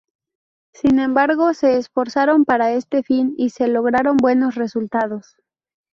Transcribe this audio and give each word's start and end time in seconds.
Sin 0.73 0.97
embargo, 0.97 1.53
se 1.53 1.77
esforzaron 1.77 2.43
para 2.43 2.71
este 2.71 3.03
fin 3.03 3.35
y 3.37 3.51
se 3.51 3.67
lograron 3.67 4.17
buenos 4.17 4.55
resultados. 4.55 5.35